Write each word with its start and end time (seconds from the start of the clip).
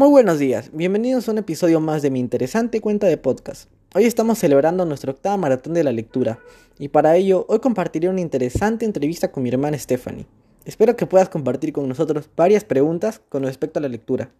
Muy 0.00 0.08
buenos 0.08 0.38
días, 0.38 0.70
bienvenidos 0.72 1.28
a 1.28 1.32
un 1.32 1.36
episodio 1.36 1.78
más 1.78 2.00
de 2.00 2.08
mi 2.08 2.20
interesante 2.20 2.80
cuenta 2.80 3.06
de 3.06 3.18
podcast. 3.18 3.68
Hoy 3.94 4.06
estamos 4.06 4.38
celebrando 4.38 4.86
nuestra 4.86 5.12
octava 5.12 5.36
maratón 5.36 5.74
de 5.74 5.84
la 5.84 5.92
lectura 5.92 6.38
y 6.78 6.88
para 6.88 7.16
ello 7.16 7.44
hoy 7.50 7.58
compartiré 7.58 8.08
una 8.08 8.22
interesante 8.22 8.86
entrevista 8.86 9.30
con 9.30 9.42
mi 9.42 9.50
hermana 9.50 9.78
Stephanie. 9.78 10.24
Espero 10.64 10.96
que 10.96 11.04
puedas 11.04 11.28
compartir 11.28 11.74
con 11.74 11.86
nosotros 11.86 12.30
varias 12.34 12.64
preguntas 12.64 13.20
con 13.28 13.42
respecto 13.42 13.78
a 13.78 13.82
la 13.82 13.90
lectura. 13.90 14.30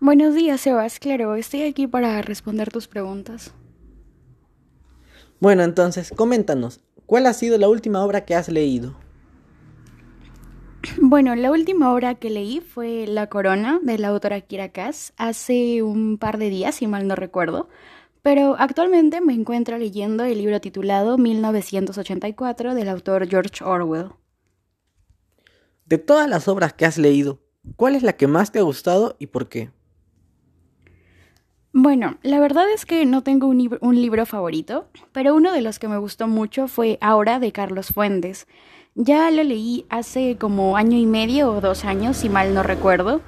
Buenos 0.00 0.34
días, 0.34 0.62
Sebas. 0.62 1.00
Claro, 1.00 1.34
estoy 1.34 1.64
aquí 1.64 1.86
para 1.86 2.22
responder 2.22 2.70
tus 2.70 2.88
preguntas. 2.88 3.52
Bueno, 5.38 5.64
entonces, 5.64 6.14
coméntanos, 6.16 6.80
¿cuál 7.04 7.26
ha 7.26 7.34
sido 7.34 7.58
la 7.58 7.68
última 7.68 8.02
obra 8.02 8.24
que 8.24 8.34
has 8.34 8.48
leído? 8.48 9.03
Bueno, 11.00 11.34
la 11.34 11.50
última 11.50 11.92
obra 11.92 12.14
que 12.14 12.30
leí 12.30 12.60
fue 12.60 13.06
La 13.06 13.28
Corona 13.28 13.80
de 13.82 13.98
la 13.98 14.08
autora 14.08 14.40
Kira 14.40 14.70
Kass 14.70 15.12
hace 15.16 15.82
un 15.82 16.18
par 16.18 16.38
de 16.38 16.50
días, 16.50 16.76
si 16.76 16.86
mal 16.86 17.06
no 17.06 17.14
recuerdo, 17.14 17.68
pero 18.22 18.56
actualmente 18.58 19.20
me 19.20 19.34
encuentro 19.34 19.78
leyendo 19.78 20.24
el 20.24 20.38
libro 20.38 20.60
titulado 20.60 21.18
1984 21.18 22.74
del 22.74 22.88
autor 22.88 23.28
George 23.28 23.64
Orwell. 23.64 24.10
De 25.86 25.98
todas 25.98 26.28
las 26.28 26.48
obras 26.48 26.72
que 26.72 26.86
has 26.86 26.98
leído, 26.98 27.40
¿cuál 27.76 27.94
es 27.94 28.02
la 28.02 28.14
que 28.14 28.26
más 28.26 28.52
te 28.52 28.58
ha 28.58 28.62
gustado 28.62 29.16
y 29.18 29.26
por 29.28 29.48
qué? 29.48 29.70
Bueno, 31.72 32.18
la 32.22 32.38
verdad 32.40 32.70
es 32.72 32.86
que 32.86 33.04
no 33.04 33.22
tengo 33.22 33.48
un, 33.48 33.76
un 33.80 34.00
libro 34.00 34.26
favorito, 34.26 34.88
pero 35.12 35.34
uno 35.34 35.52
de 35.52 35.60
los 35.60 35.78
que 35.78 35.88
me 35.88 35.98
gustó 35.98 36.28
mucho 36.28 36.68
fue 36.68 36.98
Ahora 37.00 37.40
de 37.40 37.52
Carlos 37.52 37.88
Fuentes. 37.88 38.46
Ya 38.96 39.30
lo 39.30 39.42
leí 39.42 39.86
hace 39.88 40.36
como 40.38 40.76
año 40.76 40.96
y 40.96 41.06
medio 41.06 41.50
o 41.50 41.60
dos 41.60 41.84
años, 41.84 42.16
si 42.16 42.28
mal 42.28 42.54
no 42.54 42.62
recuerdo, 42.62 43.22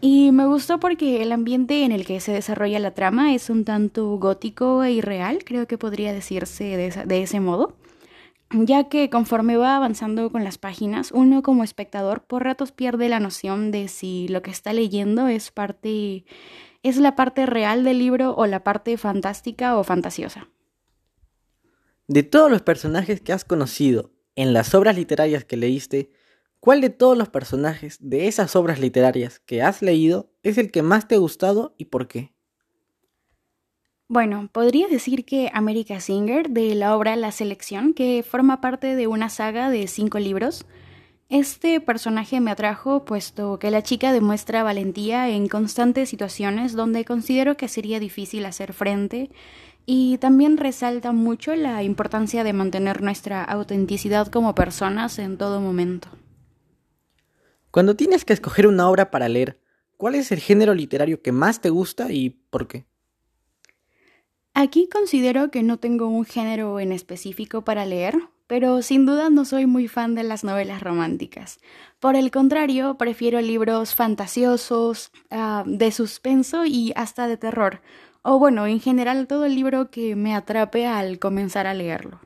y 0.00 0.32
me 0.32 0.46
gustó 0.46 0.80
porque 0.80 1.22
el 1.22 1.32
ambiente 1.32 1.84
en 1.84 1.92
el 1.92 2.06
que 2.06 2.18
se 2.20 2.32
desarrolla 2.32 2.78
la 2.78 2.94
trama 2.94 3.34
es 3.34 3.50
un 3.50 3.64
tanto 3.64 4.16
gótico 4.18 4.82
e 4.82 4.92
irreal, 4.92 5.44
creo 5.44 5.66
que 5.66 5.78
podría 5.78 6.12
decirse 6.14 6.64
de, 6.64 6.90
de 7.04 7.22
ese 7.22 7.40
modo, 7.40 7.76
ya 8.50 8.88
que 8.88 9.10
conforme 9.10 9.56
va 9.56 9.76
avanzando 9.76 10.30
con 10.32 10.44
las 10.44 10.56
páginas, 10.56 11.12
uno 11.12 11.42
como 11.42 11.62
espectador 11.62 12.24
por 12.24 12.44
ratos 12.44 12.72
pierde 12.72 13.08
la 13.08 13.20
noción 13.20 13.70
de 13.70 13.88
si 13.88 14.28
lo 14.28 14.42
que 14.42 14.50
está 14.50 14.72
leyendo 14.72 15.28
es 15.28 15.50
parte 15.50 16.24
es 16.82 16.96
la 16.96 17.14
parte 17.14 17.46
real 17.46 17.84
del 17.84 17.98
libro 17.98 18.34
o 18.34 18.46
la 18.46 18.64
parte 18.64 18.96
fantástica 18.96 19.76
o 19.76 19.84
fantasiosa. 19.84 20.48
De 22.08 22.22
todos 22.22 22.50
los 22.50 22.62
personajes 22.62 23.20
que 23.20 23.32
has 23.32 23.44
conocido 23.44 24.11
en 24.36 24.52
las 24.52 24.74
obras 24.74 24.96
literarias 24.96 25.44
que 25.44 25.56
leíste, 25.56 26.10
¿cuál 26.60 26.80
de 26.80 26.90
todos 26.90 27.16
los 27.16 27.28
personajes 27.28 27.98
de 28.00 28.28
esas 28.28 28.56
obras 28.56 28.80
literarias 28.80 29.40
que 29.40 29.62
has 29.62 29.82
leído 29.82 30.32
es 30.42 30.58
el 30.58 30.70
que 30.70 30.82
más 30.82 31.08
te 31.08 31.16
ha 31.16 31.18
gustado 31.18 31.74
y 31.78 31.86
por 31.86 32.08
qué? 32.08 32.32
Bueno, 34.08 34.50
podría 34.52 34.88
decir 34.88 35.24
que 35.24 35.50
America 35.54 35.98
Singer, 35.98 36.50
de 36.50 36.74
la 36.74 36.94
obra 36.96 37.16
La 37.16 37.32
Selección, 37.32 37.94
que 37.94 38.22
forma 38.22 38.60
parte 38.60 38.94
de 38.94 39.06
una 39.06 39.30
saga 39.30 39.70
de 39.70 39.86
cinco 39.86 40.18
libros, 40.18 40.66
este 41.32 41.80
personaje 41.80 42.40
me 42.40 42.50
atrajo 42.50 43.06
puesto 43.06 43.58
que 43.58 43.70
la 43.70 43.82
chica 43.82 44.12
demuestra 44.12 44.62
valentía 44.62 45.30
en 45.30 45.48
constantes 45.48 46.10
situaciones 46.10 46.74
donde 46.74 47.06
considero 47.06 47.56
que 47.56 47.68
sería 47.68 47.98
difícil 47.98 48.44
hacer 48.44 48.74
frente 48.74 49.30
y 49.86 50.18
también 50.18 50.58
resalta 50.58 51.12
mucho 51.12 51.54
la 51.54 51.82
importancia 51.82 52.44
de 52.44 52.52
mantener 52.52 53.00
nuestra 53.00 53.42
autenticidad 53.44 54.26
como 54.26 54.54
personas 54.54 55.18
en 55.18 55.38
todo 55.38 55.62
momento. 55.62 56.08
Cuando 57.70 57.96
tienes 57.96 58.26
que 58.26 58.34
escoger 58.34 58.66
una 58.66 58.90
obra 58.90 59.10
para 59.10 59.30
leer, 59.30 59.58
¿cuál 59.96 60.16
es 60.16 60.32
el 60.32 60.38
género 60.38 60.74
literario 60.74 61.22
que 61.22 61.32
más 61.32 61.62
te 61.62 61.70
gusta 61.70 62.12
y 62.12 62.28
por 62.28 62.68
qué? 62.68 62.84
Aquí 64.52 64.86
considero 64.92 65.50
que 65.50 65.62
no 65.62 65.78
tengo 65.78 66.08
un 66.08 66.26
género 66.26 66.78
en 66.78 66.92
específico 66.92 67.62
para 67.62 67.86
leer, 67.86 68.18
pero 68.52 68.82
sin 68.82 69.06
duda 69.06 69.30
no 69.30 69.46
soy 69.46 69.64
muy 69.64 69.88
fan 69.88 70.14
de 70.14 70.24
las 70.24 70.44
novelas 70.44 70.82
románticas. 70.82 71.58
Por 72.00 72.16
el 72.16 72.30
contrario, 72.30 72.98
prefiero 72.98 73.40
libros 73.40 73.94
fantasiosos, 73.94 75.10
uh, 75.30 75.62
de 75.64 75.90
suspenso 75.90 76.66
y 76.66 76.92
hasta 76.94 77.26
de 77.28 77.38
terror, 77.38 77.80
o 78.20 78.38
bueno, 78.38 78.66
en 78.66 78.78
general 78.78 79.26
todo 79.26 79.46
el 79.46 79.54
libro 79.54 79.90
que 79.90 80.16
me 80.16 80.34
atrape 80.34 80.86
al 80.86 81.18
comenzar 81.18 81.66
a 81.66 81.72
leerlo. 81.72 82.20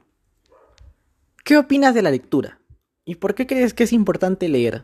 ¿Qué 1.45 1.57
opinas 1.59 1.95
de 1.95 2.03
la 2.03 2.11
lectura? 2.11 2.59
¿Y 3.05 3.15
por 3.15 3.37
qué 3.37 3.47
crees 3.47 3.73
que 3.73 3.85
es 3.85 3.93
importante 3.93 4.49
leer? 4.49 4.83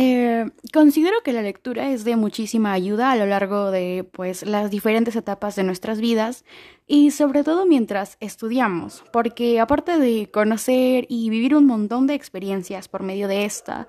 Eh, 0.00 0.46
considero 0.72 1.16
que 1.24 1.32
la 1.32 1.42
lectura 1.42 1.90
es 1.90 2.04
de 2.04 2.14
muchísima 2.14 2.72
ayuda 2.72 3.10
a 3.10 3.16
lo 3.16 3.26
largo 3.26 3.72
de 3.72 4.08
pues 4.12 4.46
las 4.46 4.70
diferentes 4.70 5.16
etapas 5.16 5.56
de 5.56 5.64
nuestras 5.64 6.00
vidas 6.00 6.44
y 6.86 7.10
sobre 7.10 7.42
todo 7.42 7.66
mientras 7.66 8.16
estudiamos, 8.20 9.02
porque 9.12 9.58
aparte 9.58 9.98
de 9.98 10.30
conocer 10.30 11.04
y 11.08 11.30
vivir 11.30 11.56
un 11.56 11.66
montón 11.66 12.06
de 12.06 12.14
experiencias 12.14 12.86
por 12.86 13.02
medio 13.02 13.26
de 13.26 13.44
esta, 13.44 13.88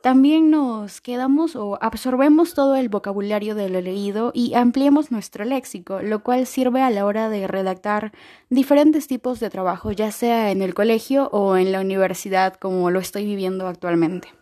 también 0.00 0.48
nos 0.52 1.00
quedamos 1.00 1.56
o 1.56 1.76
absorbemos 1.82 2.54
todo 2.54 2.76
el 2.76 2.88
vocabulario 2.88 3.56
de 3.56 3.68
lo 3.68 3.80
leído 3.80 4.30
y 4.32 4.54
ampliamos 4.54 5.10
nuestro 5.10 5.44
léxico, 5.44 6.02
lo 6.02 6.22
cual 6.22 6.46
sirve 6.46 6.82
a 6.82 6.90
la 6.90 7.04
hora 7.04 7.28
de 7.28 7.48
redactar 7.48 8.12
diferentes 8.48 9.08
tipos 9.08 9.40
de 9.40 9.50
trabajo, 9.50 9.90
ya 9.90 10.12
sea 10.12 10.52
en 10.52 10.62
el 10.62 10.74
colegio 10.74 11.28
o 11.32 11.56
en 11.56 11.72
la 11.72 11.80
universidad 11.80 12.54
como 12.54 12.92
lo 12.92 13.00
estoy 13.00 13.24
viviendo 13.24 13.66
actualmente. 13.66 14.37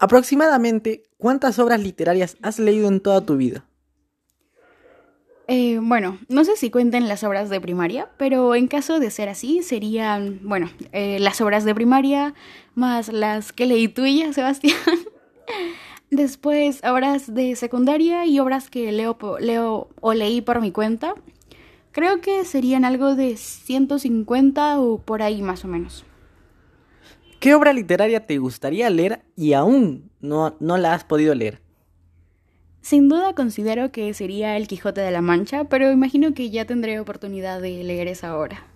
Aproximadamente, 0.00 1.02
¿cuántas 1.18 1.58
obras 1.58 1.78
literarias 1.78 2.38
has 2.40 2.58
leído 2.58 2.88
en 2.88 3.00
toda 3.00 3.20
tu 3.20 3.36
vida? 3.36 3.66
Eh, 5.46 5.78
bueno, 5.82 6.18
no 6.28 6.42
sé 6.44 6.56
si 6.56 6.70
cuenten 6.70 7.06
las 7.06 7.22
obras 7.22 7.50
de 7.50 7.60
primaria, 7.60 8.08
pero 8.16 8.54
en 8.54 8.66
caso 8.66 8.98
de 8.98 9.10
ser 9.10 9.28
así, 9.28 9.62
serían, 9.62 10.40
bueno, 10.42 10.70
eh, 10.92 11.18
las 11.20 11.42
obras 11.42 11.64
de 11.64 11.74
primaria 11.74 12.34
más 12.74 13.12
las 13.12 13.52
que 13.52 13.66
leí 13.66 13.88
tuya, 13.88 14.32
Sebastián. 14.32 14.78
Después, 16.10 16.80
obras 16.82 17.34
de 17.34 17.54
secundaria 17.54 18.24
y 18.24 18.40
obras 18.40 18.70
que 18.70 18.90
leo, 18.92 19.18
leo 19.38 19.90
o 20.00 20.14
leí 20.14 20.40
por 20.40 20.62
mi 20.62 20.72
cuenta. 20.72 21.14
Creo 21.92 22.22
que 22.22 22.46
serían 22.46 22.86
algo 22.86 23.16
de 23.16 23.36
150 23.36 24.80
o 24.80 24.98
por 25.02 25.20
ahí 25.20 25.42
más 25.42 25.62
o 25.66 25.68
menos. 25.68 26.06
¿Qué 27.40 27.54
obra 27.54 27.72
literaria 27.72 28.26
te 28.26 28.36
gustaría 28.36 28.90
leer 28.90 29.22
y 29.34 29.54
aún 29.54 30.10
no, 30.20 30.56
no 30.60 30.76
la 30.76 30.92
has 30.92 31.04
podido 31.04 31.34
leer? 31.34 31.62
Sin 32.82 33.08
duda 33.08 33.34
considero 33.34 33.90
que 33.92 34.12
sería 34.12 34.58
El 34.58 34.68
Quijote 34.68 35.00
de 35.00 35.10
la 35.10 35.22
Mancha, 35.22 35.64
pero 35.64 35.90
imagino 35.90 36.34
que 36.34 36.50
ya 36.50 36.66
tendré 36.66 37.00
oportunidad 37.00 37.62
de 37.62 37.82
leer 37.82 38.08
esa 38.08 38.36
obra. 38.36 38.66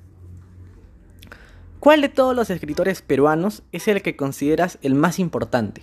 ¿Cuál 1.79 2.01
de 2.01 2.09
todos 2.09 2.35
los 2.35 2.49
escritores 2.49 3.03
peruanos 3.03 3.63
es 3.71 3.87
el 3.87 4.01
que 4.01 4.17
consideras 4.17 4.79
el 4.81 4.95
más 4.95 5.19
importante? 5.19 5.83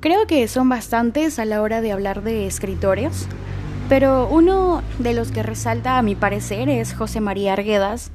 Creo 0.00 0.26
que 0.26 0.48
son 0.48 0.68
bastantes 0.68 1.38
a 1.38 1.44
la 1.44 1.62
hora 1.62 1.80
de 1.80 1.92
hablar 1.92 2.24
de 2.24 2.48
escritores, 2.48 3.28
pero 3.88 4.28
uno 4.28 4.82
de 4.98 5.14
los 5.14 5.30
que 5.30 5.44
resalta 5.44 5.96
a 5.96 6.02
mi 6.02 6.16
parecer 6.16 6.68
es 6.68 6.92
José 6.92 7.20
María 7.20 7.52
Arguedas, 7.52 8.10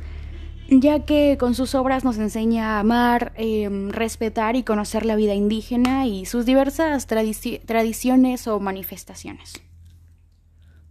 ya 0.72 1.06
que 1.06 1.38
con 1.38 1.54
sus 1.54 1.76
obras 1.76 2.06
nos 2.06 2.18
enseña 2.18 2.78
a 2.78 2.80
amar, 2.80 3.34
em, 3.36 3.90
respetar 3.90 4.56
y 4.56 4.64
conocer 4.64 5.06
la 5.06 5.18
vida 5.18 5.34
indígena 5.34 6.08
y 6.08 6.26
sus 6.26 6.46
diversas 6.46 7.08
tradiciones 7.08 8.48
o 8.48 8.60
manifestaciones. 8.62 9.62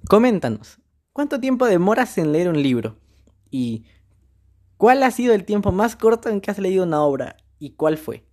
Coméntanos, 0.06 0.78
¿cuánto 1.12 1.40
tiempo 1.40 1.66
demoras 1.66 2.18
en 2.18 2.32
leer 2.32 2.48
un 2.48 2.62
libro? 2.62 2.98
¿Y 3.50 3.86
cuál 4.76 5.02
ha 5.02 5.10
sido 5.10 5.32
el 5.34 5.44
tiempo 5.44 5.72
más 5.72 5.96
corto 5.96 6.28
en 6.28 6.42
que 6.42 6.50
has 6.50 6.58
leído 6.58 6.84
una 6.84 7.02
obra? 7.02 7.36
¿Y 7.58 7.70
cuál 7.70 7.96
fue? 7.96 8.29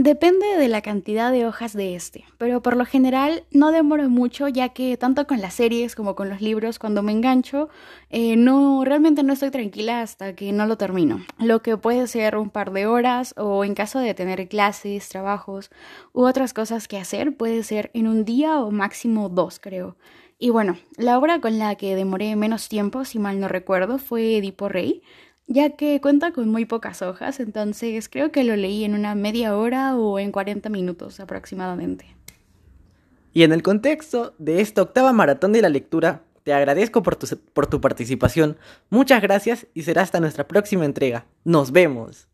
Depende 0.00 0.46
de 0.56 0.68
la 0.68 0.80
cantidad 0.80 1.32
de 1.32 1.44
hojas 1.44 1.72
de 1.72 1.96
este, 1.96 2.24
pero 2.38 2.62
por 2.62 2.76
lo 2.76 2.84
general 2.84 3.42
no 3.50 3.72
demoro 3.72 4.08
mucho 4.08 4.46
ya 4.46 4.68
que 4.68 4.96
tanto 4.96 5.26
con 5.26 5.40
las 5.40 5.54
series 5.54 5.96
como 5.96 6.14
con 6.14 6.28
los 6.28 6.40
libros 6.40 6.78
cuando 6.78 7.02
me 7.02 7.10
engancho 7.10 7.68
eh, 8.08 8.36
no 8.36 8.84
realmente 8.84 9.24
no 9.24 9.32
estoy 9.32 9.50
tranquila 9.50 10.00
hasta 10.00 10.36
que 10.36 10.52
no 10.52 10.66
lo 10.66 10.78
termino, 10.78 11.26
lo 11.40 11.62
que 11.62 11.76
puede 11.76 12.06
ser 12.06 12.36
un 12.36 12.48
par 12.48 12.70
de 12.70 12.86
horas 12.86 13.34
o 13.36 13.64
en 13.64 13.74
caso 13.74 13.98
de 13.98 14.14
tener 14.14 14.46
clases, 14.46 15.08
trabajos 15.08 15.68
u 16.12 16.22
otras 16.22 16.54
cosas 16.54 16.86
que 16.86 16.98
hacer 16.98 17.36
puede 17.36 17.64
ser 17.64 17.90
en 17.92 18.06
un 18.06 18.24
día 18.24 18.60
o 18.60 18.70
máximo 18.70 19.28
dos 19.28 19.58
creo. 19.58 19.96
Y 20.38 20.50
bueno, 20.50 20.78
la 20.96 21.18
obra 21.18 21.40
con 21.40 21.58
la 21.58 21.74
que 21.74 21.96
demoré 21.96 22.36
menos 22.36 22.68
tiempo, 22.68 23.04
si 23.04 23.18
mal 23.18 23.40
no 23.40 23.48
recuerdo, 23.48 23.98
fue 23.98 24.36
Edipo 24.36 24.68
Rey, 24.68 25.02
ya 25.48 25.70
que 25.70 26.00
cuenta 26.00 26.32
con 26.32 26.48
muy 26.48 26.66
pocas 26.66 27.02
hojas, 27.02 27.40
entonces 27.40 28.08
creo 28.08 28.30
que 28.30 28.44
lo 28.44 28.54
leí 28.54 28.84
en 28.84 28.94
una 28.94 29.14
media 29.14 29.56
hora 29.56 29.96
o 29.96 30.18
en 30.18 30.30
40 30.30 30.68
minutos 30.68 31.18
aproximadamente. 31.18 32.04
Y 33.32 33.42
en 33.42 33.52
el 33.52 33.62
contexto 33.62 34.34
de 34.38 34.60
esta 34.60 34.82
octava 34.82 35.12
maratón 35.12 35.52
de 35.52 35.62
la 35.62 35.70
lectura, 35.70 36.22
te 36.42 36.52
agradezco 36.52 37.02
por 37.02 37.16
tu, 37.16 37.26
por 37.52 37.66
tu 37.66 37.80
participación, 37.80 38.58
muchas 38.90 39.22
gracias 39.22 39.66
y 39.74 39.82
será 39.82 40.02
hasta 40.02 40.20
nuestra 40.20 40.46
próxima 40.46 40.84
entrega. 40.84 41.26
Nos 41.44 41.72
vemos. 41.72 42.27